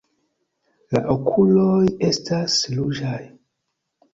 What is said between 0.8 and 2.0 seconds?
La okuloj